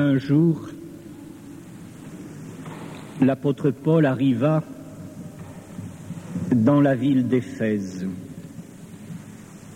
[0.00, 0.68] Un jour,
[3.20, 4.62] l'apôtre Paul arriva
[6.54, 8.06] dans la ville d'Éphèse.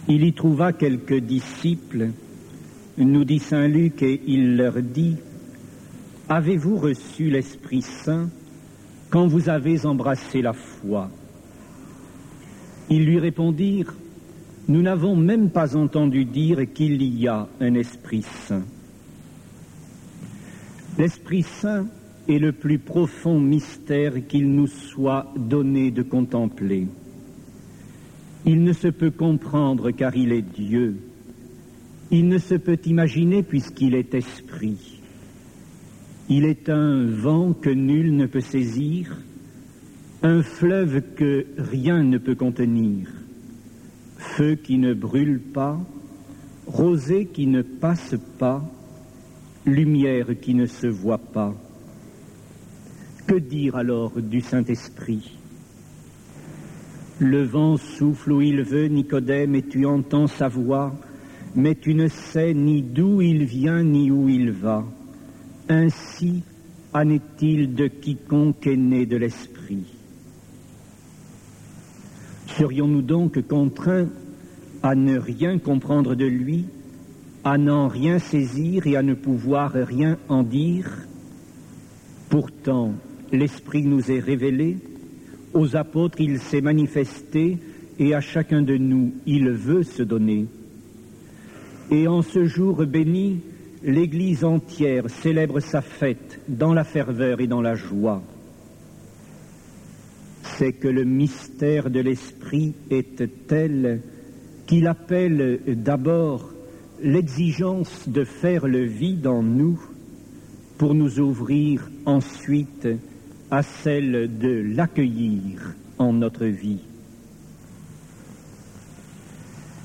[0.06, 2.11] Il y trouva quelques disciples,
[2.98, 5.16] nous dit Saint Luc, et il leur dit,
[6.29, 8.30] Avez-vous reçu l'Esprit Saint
[9.11, 11.11] quand vous avez embrassé la foi?
[12.89, 13.93] Ils lui répondirent,
[14.68, 18.62] Nous n'avons même pas entendu dire qu'il y a un Esprit Saint.
[20.98, 21.86] L'Esprit Saint
[22.28, 26.87] est le plus profond mystère qu'il nous soit donné de contempler.
[28.45, 30.96] Il ne se peut comprendre car il est Dieu.
[32.10, 35.01] Il ne se peut imaginer puisqu'il est esprit.
[36.28, 39.16] Il est un vent que nul ne peut saisir,
[40.23, 43.09] un fleuve que rien ne peut contenir,
[44.18, 45.80] feu qui ne brûle pas,
[46.66, 48.62] rosée qui ne passe pas,
[49.66, 51.55] lumière qui ne se voit pas.
[53.27, 55.38] Que dire alors du Saint-Esprit?
[57.19, 60.93] Le vent souffle où il veut, Nicodème, et tu entends sa voix,
[61.54, 64.84] mais tu ne sais ni d'où il vient ni où il va.
[65.69, 66.43] Ainsi
[66.93, 69.84] en est-il de quiconque est né de l'Esprit.
[72.49, 74.09] Serions-nous donc contraints
[74.82, 76.66] à ne rien comprendre de lui,
[77.44, 80.91] à n'en rien saisir et à ne pouvoir rien en dire
[82.28, 82.94] Pourtant,
[83.31, 84.78] l'Esprit nous est révélé,
[85.53, 87.59] aux apôtres il s'est manifesté,
[87.98, 90.47] et à chacun de nous il veut se donner.
[91.91, 93.41] Et en ce jour béni,
[93.82, 98.22] l'Église entière célèbre sa fête dans la ferveur et dans la joie.
[100.43, 104.00] C'est que le mystère de l'Esprit est tel
[104.66, 106.53] qu'il appelle d'abord
[107.03, 109.81] l'exigence de faire le vide en nous
[110.78, 112.88] pour nous ouvrir ensuite
[113.50, 116.80] à celle de l'accueillir en notre vie.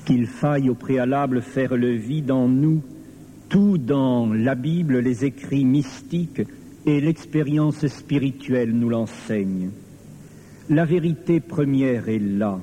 [0.04, 2.82] Qu'il faille au préalable faire le vide en nous,
[3.48, 6.42] tout dans la Bible, les écrits mystiques
[6.86, 9.70] et l'expérience spirituelle nous l'enseignent.
[10.70, 12.60] La vérité première est là.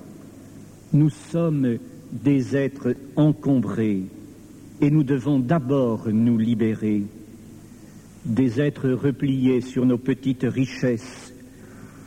[0.94, 1.77] Nous sommes
[2.11, 4.03] des êtres encombrés
[4.81, 7.03] et nous devons d'abord nous libérer
[8.25, 11.34] des êtres repliés sur nos petites richesses,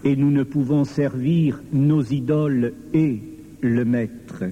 [0.05, 3.21] et nous ne pouvons servir nos idoles et
[3.61, 4.45] le Maître.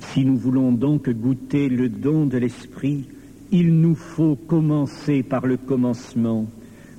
[0.00, 3.06] Si nous voulons donc goûter le don de l'Esprit,
[3.50, 6.46] il nous faut commencer par le commencement.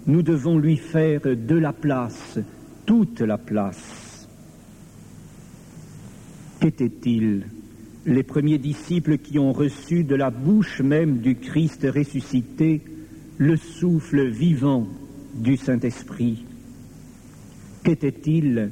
[0.05, 2.39] Nous devons lui faire de la place,
[2.85, 4.27] toute la place.
[6.59, 7.45] Qu'était-il?
[8.07, 12.81] Les premiers disciples qui ont reçu de la bouche même du Christ ressuscité
[13.37, 14.87] le souffle vivant
[15.35, 16.45] du Saint-Esprit.
[17.83, 18.71] Qu'était-il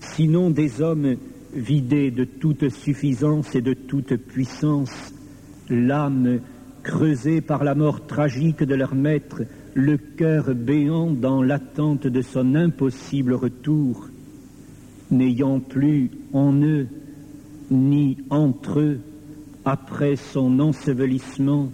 [0.00, 1.14] sinon des hommes
[1.54, 5.14] vidés de toute suffisance et de toute puissance,
[5.70, 6.40] l'âme
[6.82, 9.42] creusée par la mort tragique de leur maître,
[9.74, 14.08] le cœur béant dans l'attente de son impossible retour,
[15.12, 16.88] n'ayant plus en eux
[17.70, 19.00] ni entre eux,
[19.64, 21.70] après son ensevelissement,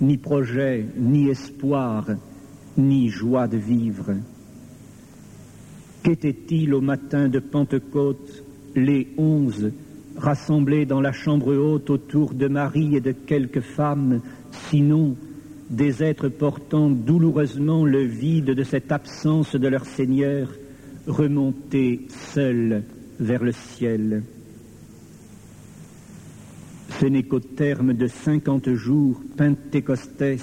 [0.00, 2.06] ni projet, ni espoir,
[2.76, 4.14] ni joie de vivre.
[6.02, 8.44] Qu'était-il au matin de Pentecôte,
[8.74, 9.70] les onze
[10.16, 15.16] rassemblés dans la chambre haute autour de Marie et de quelques femmes, sinon
[15.70, 20.48] des êtres portant douloureusement le vide de cette absence de leur Seigneur,
[21.06, 22.82] remontés seuls
[23.18, 24.22] vers le ciel?
[27.00, 30.38] Ce n'est qu'au terme de cinquante jours pentecostés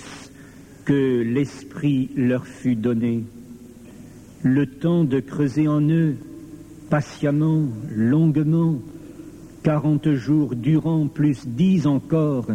[0.86, 3.24] que l'Esprit leur fut donné.
[4.44, 6.16] Le temps de creuser en eux,
[6.90, 8.80] patiemment, longuement,
[9.64, 12.48] quarante jours durant, plus dix encore,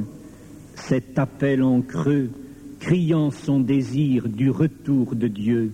[0.74, 2.28] cet appel en creux,
[2.80, 5.72] criant son désir du retour de Dieu.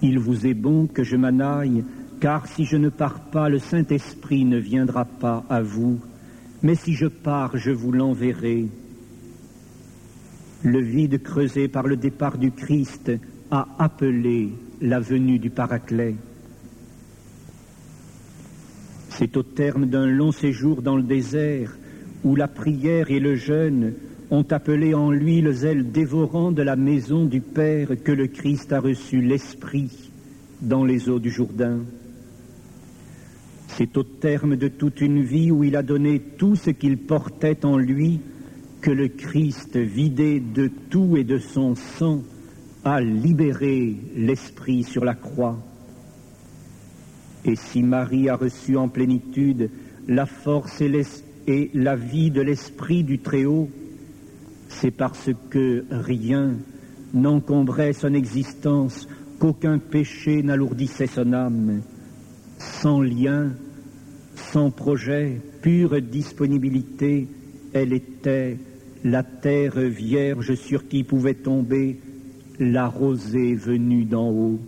[0.00, 1.84] Il vous est bon que je m'en aille
[2.20, 6.00] car si je ne pars pas, le Saint-Esprit ne viendra pas à vous,
[6.62, 8.66] mais si je pars, je vous l'enverrai.
[10.64, 13.12] Le vide creusé par le départ du Christ
[13.50, 14.50] a appelé
[14.80, 16.16] la venue du Paraclet.
[19.10, 21.76] C'est au terme d'un long séjour dans le désert
[22.24, 23.94] où la prière et le jeûne
[24.30, 28.72] ont appelé en lui le zèle dévorant de la maison du Père que le Christ
[28.72, 30.10] a reçu l'Esprit
[30.60, 31.78] dans les eaux du Jourdain.
[33.78, 37.64] C'est au terme de toute une vie où il a donné tout ce qu'il portait
[37.64, 38.18] en lui
[38.80, 42.24] que le Christ, vidé de tout et de son sang,
[42.84, 45.56] a libéré l'Esprit sur la croix.
[47.44, 49.70] Et si Marie a reçu en plénitude
[50.08, 53.70] la force et, la vie de l'Esprit du Très-Haut,
[54.68, 56.56] c'est parce que rien
[57.14, 59.06] n'encombrait son existence,
[59.38, 61.82] qu'aucun péché n'alourdissait son âme.
[62.58, 63.52] Sans lien,
[64.38, 67.28] sans projet, pure disponibilité,
[67.72, 68.56] elle était
[69.04, 71.98] la terre vierge sur qui pouvait tomber
[72.58, 74.58] la rosée venue d'en haut.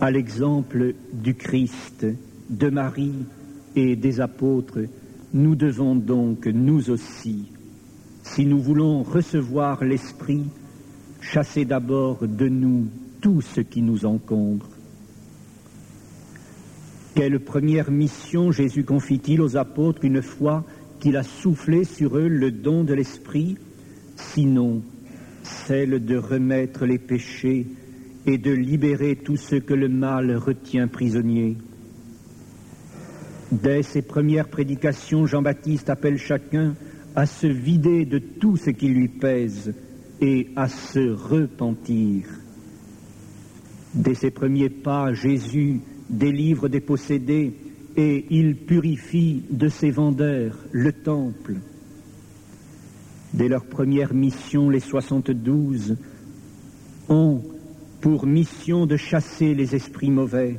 [0.00, 2.06] À l'exemple du Christ,
[2.50, 3.24] de Marie
[3.76, 4.80] et des apôtres,
[5.32, 7.46] nous devons donc, nous aussi,
[8.22, 10.44] si nous voulons recevoir l'Esprit,
[11.20, 12.88] chasser d'abord de nous
[13.20, 14.71] tout ce qui nous encombre.
[17.14, 20.64] Quelle première mission Jésus confie-t-il aux apôtres une fois
[20.98, 23.58] qu'il a soufflé sur eux le don de l'Esprit,
[24.16, 24.82] sinon
[25.42, 27.66] celle de remettre les péchés
[28.24, 31.56] et de libérer tout ce que le mal retient prisonnier.
[33.50, 36.74] Dès ses premières prédications, Jean-Baptiste appelle chacun
[37.14, 39.74] à se vider de tout ce qui lui pèse
[40.22, 42.24] et à se repentir.
[43.92, 45.80] Dès ses premiers pas, Jésus
[46.12, 47.54] délivre des possédés
[47.96, 51.56] et il purifie de ses vendeurs le temple.
[53.34, 55.96] Dès leur première mission, les 72
[57.08, 57.42] ont
[58.00, 60.58] pour mission de chasser les esprits mauvais.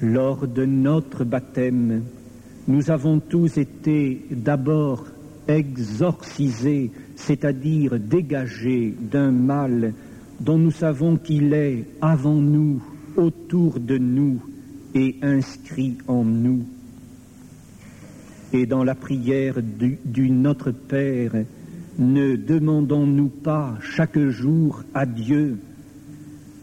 [0.00, 2.04] Lors de notre baptême,
[2.68, 5.06] nous avons tous été d'abord
[5.48, 9.94] exorcisés, c'est-à-dire dégagés d'un mal
[10.38, 12.80] dont nous savons qu'il est avant nous,
[13.16, 14.40] autour de nous
[14.94, 16.64] et inscrit en nous.
[18.52, 21.32] Et dans la prière du, Notre Père,
[21.98, 25.58] ne demandons-nous pas chaque jour à Dieu,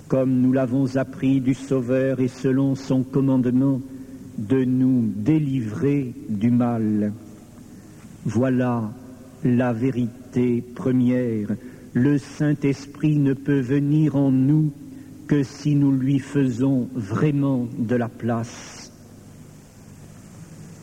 [0.08, 3.82] comme nous l'avons appris du Sauveur et selon son commandement,
[4.38, 7.14] de nous délivrer du mal.
[8.26, 8.92] Voilà
[9.44, 11.50] la vérité première.
[11.94, 14.72] Le Saint-Esprit ne peut venir en nous
[15.28, 18.92] que si nous lui faisons vraiment de la place.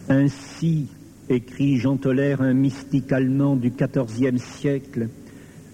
[0.08, 0.88] Ainsi,
[1.30, 5.08] écrit Jean Toller, un mystique allemand du XIVe siècle,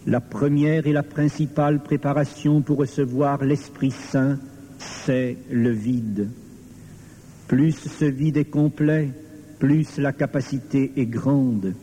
[0.07, 4.39] la première et la principale préparation pour recevoir l'Esprit Saint,
[4.79, 6.31] c'est le vide.
[7.49, 9.11] Plus ce vide est complet,
[9.59, 11.75] plus la capacité est grande.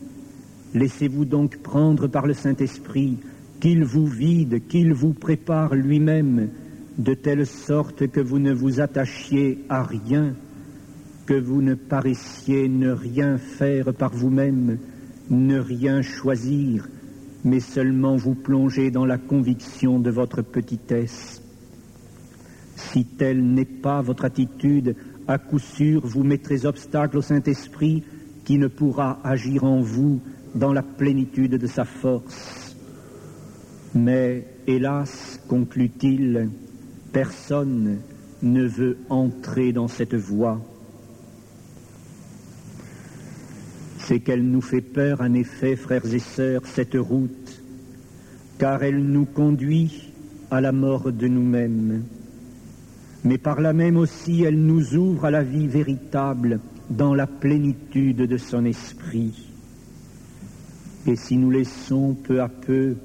[0.74, 3.18] Laissez-vous donc prendre par le Saint-Esprit,
[3.60, 6.48] qu'il vous vide, qu'il vous prépare lui-même,
[6.98, 10.34] de telle sorte que vous ne vous attachiez à rien,
[11.26, 14.78] que vous ne paraissiez ne rien faire par vous-même,
[15.30, 16.88] ne rien choisir,
[17.44, 21.40] mais seulement vous plonger dans la conviction de votre petitesse.
[22.74, 24.96] Si telle n'est pas votre attitude,
[25.28, 28.02] à coup sûr vous mettrez obstacle au Saint-Esprit
[28.44, 30.20] qui ne pourra agir en vous
[30.54, 32.76] dans la plénitude de sa force.
[33.94, 36.48] Mais, hélas, conclut-il,
[37.12, 37.98] personne
[38.42, 40.60] ne veut entrer dans cette voie.
[43.98, 47.62] C'est qu'elle nous fait peur, en effet, frères et sœurs, cette route,
[48.58, 50.12] car elle nous conduit
[50.50, 52.04] à la mort de nous-mêmes.
[53.24, 58.22] Mais par là même aussi, elle nous ouvre à la vie véritable dans la plénitude
[58.22, 59.48] de son esprit.
[61.06, 62.96] Et si nous laissons peu à peu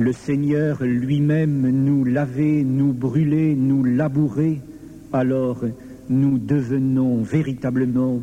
[0.00, 4.62] le Seigneur lui-même nous laver, nous brûler, nous labourer,
[5.12, 5.62] alors
[6.08, 8.22] nous devenons véritablement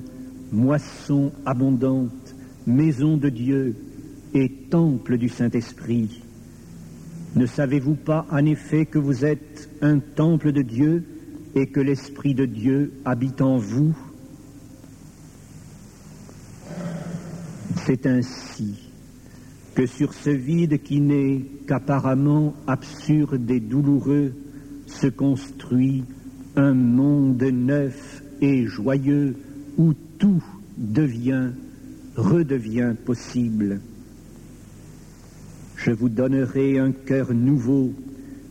[0.52, 3.76] moisson abondante, maison de Dieu
[4.34, 6.24] et temple du Saint-Esprit.
[7.36, 11.04] Ne savez-vous pas en effet que vous êtes un temple de Dieu
[11.54, 13.96] et que l'Esprit de Dieu habite en vous?
[17.86, 18.87] C'est ainsi
[19.78, 24.34] que sur ce vide qui n'est qu'apparemment absurde et douloureux
[24.88, 26.04] se construit
[26.56, 29.36] un monde neuf et joyeux
[29.78, 30.44] où tout
[30.80, 31.52] devient,
[32.16, 33.80] redevient possible.
[35.76, 37.94] Je vous donnerai un cœur nouveau,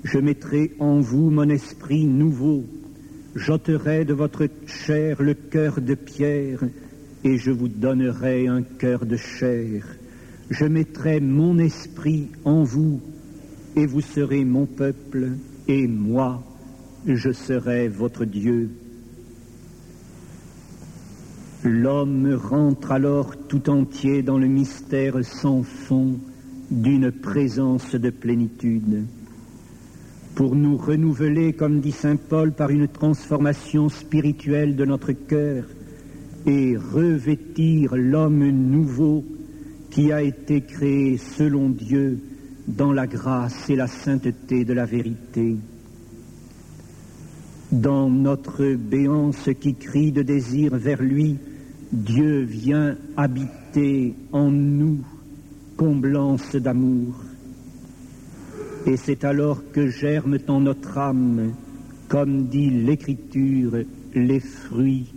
[0.05, 2.65] je mettrai en vous mon esprit nouveau,
[3.35, 6.61] j'ôterai de votre chair le cœur de pierre,
[7.25, 9.85] et je vous donnerai un cœur de chair.
[10.51, 13.01] Je mettrai mon esprit en vous,
[13.75, 15.33] et vous serez mon peuple,
[15.67, 16.43] et moi,
[17.07, 18.71] je serai votre Dieu.
[21.65, 26.15] L'homme rentre alors tout entier dans le mystère sans fond
[26.71, 29.05] d'une présence de plénitude.
[30.37, 35.65] Pour nous renouveler, comme dit Saint Paul, par une transformation spirituelle de notre cœur
[36.47, 39.25] et revêtir l'homme nouveau
[39.97, 42.21] qui a été créé selon Dieu
[42.69, 45.57] dans la grâce et la sainteté de la vérité.
[47.73, 51.39] Dans notre béance qui crie de désir vers lui,
[51.91, 54.99] Dieu vient habiter en nous,
[55.79, 57.15] comblance d'amour.
[58.85, 61.55] Et c'est alors que germent en notre âme,
[62.09, 63.79] comme dit l'Écriture,
[64.15, 65.11] les fruits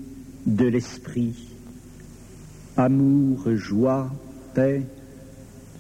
[0.45, 1.49] de l'Esprit.
[2.77, 4.09] Amour, joie,
[4.53, 4.83] paix,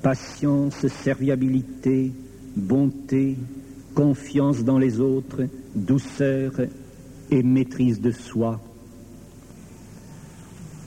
[0.01, 2.11] patience, serviabilité,
[2.55, 3.37] bonté,
[3.93, 5.43] confiance dans les autres,
[5.75, 6.53] douceur
[7.31, 8.59] et maîtrise de soi.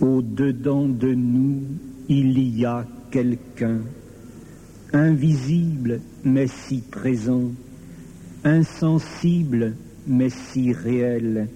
[0.00, 1.62] Au-dedans de nous,
[2.08, 3.80] il y a quelqu'un,
[4.92, 7.52] invisible mais si présent,
[8.44, 9.74] insensible
[10.06, 11.48] mais si réel,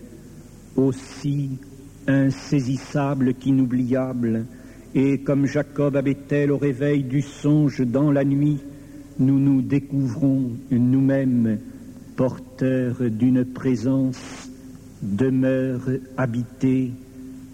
[0.76, 1.58] aussi
[2.06, 4.44] insaisissable qu'inoubliable,
[4.96, 8.60] et comme Jacob à Bethel au réveil du songe dans la nuit,
[9.18, 11.58] nous nous découvrons nous-mêmes
[12.16, 14.50] porteurs d'une présence,
[15.02, 15.82] demeure
[16.16, 16.92] habitée,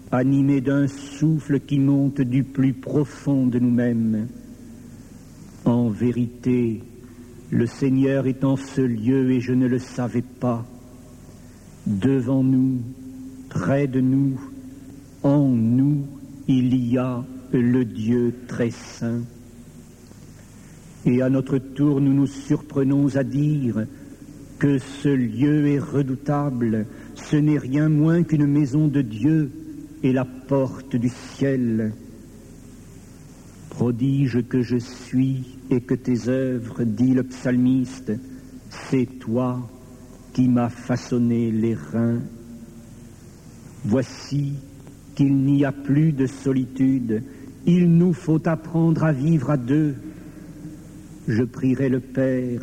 [0.09, 4.29] animée d'un souffle qui monte du plus profond de nous-mêmes.
[5.65, 6.81] En vérité,
[7.49, 10.65] le Seigneur est en ce lieu et je ne le savais pas.
[11.87, 12.79] Devant nous,
[13.49, 14.39] près de nous,
[15.23, 16.05] en nous,
[16.47, 17.25] il y a
[17.57, 19.21] le Dieu très saint.
[21.05, 23.85] Et à notre tour, nous nous surprenons à dire
[24.59, 29.51] que ce lieu est redoutable, ce n'est rien moins qu'une maison de Dieu
[30.03, 31.93] et la porte du ciel.
[33.69, 38.13] Prodige que je suis et que tes œuvres, dit le psalmiste,
[38.69, 39.69] c'est toi
[40.33, 42.21] qui m'as façonné les reins.
[43.85, 44.53] Voici
[45.15, 47.23] qu'il n'y a plus de solitude,
[47.65, 49.95] il nous faut apprendre à vivre à deux.
[51.27, 52.61] Je prierai le Père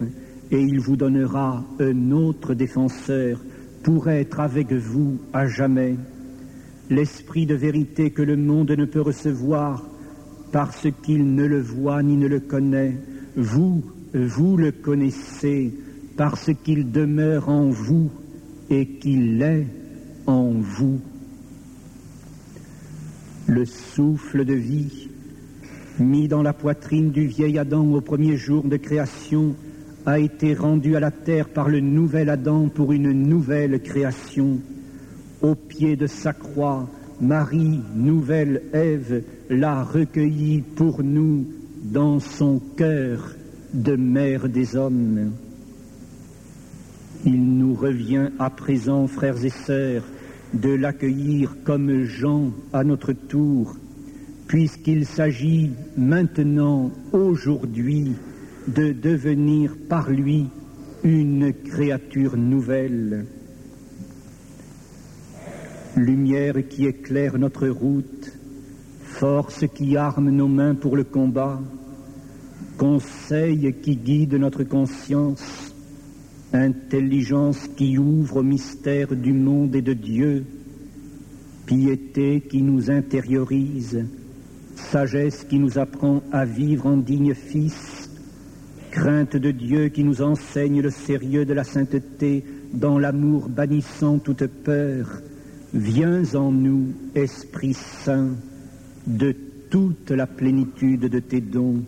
[0.50, 3.38] et il vous donnera un autre défenseur
[3.82, 5.96] pour être avec vous à jamais.
[6.90, 9.82] L'esprit de vérité que le monde ne peut recevoir
[10.52, 12.96] parce qu'il ne le voit ni ne le connaît.
[13.36, 15.72] Vous, vous le connaissez
[16.16, 18.10] parce qu'il demeure en vous
[18.68, 19.66] et qu'il est
[20.26, 21.00] en vous.
[23.50, 25.08] Le souffle de vie
[25.98, 29.56] mis dans la poitrine du vieil Adam au premier jour de création
[30.06, 34.60] a été rendu à la terre par le nouvel Adam pour une nouvelle création.
[35.42, 36.88] Au pied de sa croix,
[37.20, 41.44] Marie, nouvelle Ève, l'a recueilli pour nous
[41.82, 43.34] dans son cœur
[43.74, 45.32] de mère des hommes.
[47.24, 50.04] Il nous revient à présent, frères et sœurs,
[50.54, 53.76] de l'accueillir comme Jean à notre tour,
[54.48, 58.12] puisqu'il s'agit maintenant, aujourd'hui,
[58.68, 60.48] de devenir par lui
[61.02, 63.26] une créature nouvelle.
[65.96, 68.32] Lumière qui éclaire notre route,
[69.02, 71.60] force qui arme nos mains pour le combat,
[72.78, 75.69] conseil qui guide notre conscience,
[76.52, 80.44] intelligence qui ouvre au mystère du monde et de Dieu,
[81.66, 84.04] piété qui nous intériorise,
[84.74, 88.10] sagesse qui nous apprend à vivre en digne fils,
[88.90, 94.46] crainte de Dieu qui nous enseigne le sérieux de la sainteté dans l'amour bannissant toute
[94.46, 95.22] peur,
[95.72, 98.30] viens en nous, Esprit Saint,
[99.06, 99.34] de
[99.70, 101.84] toute la plénitude de tes dons.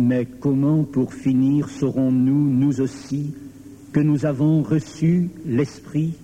[0.00, 3.34] Mais comment, pour finir, saurons-nous, nous aussi,
[3.92, 6.14] que nous avons reçu l'Esprit?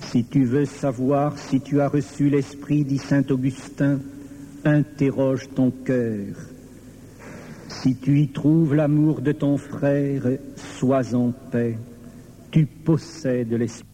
[0.00, 4.00] Si tu veux savoir si tu as reçu l'Esprit, dit Saint Augustin,
[4.64, 6.34] interroge ton cœur.
[7.68, 10.24] Si tu y trouves l'amour de ton frère,
[10.56, 11.78] sois en paix.
[12.50, 13.91] Tu possèdes l'Esprit.